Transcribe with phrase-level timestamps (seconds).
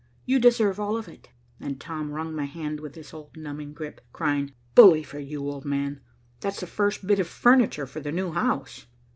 [0.25, 1.29] You deserve all of it,"
[1.59, 5.63] and Tom wrung my hand with his old numbing grip, crying, "Bully for you, old
[5.63, 6.01] man.
[6.39, 8.87] That's the first bit of furniture for the new house."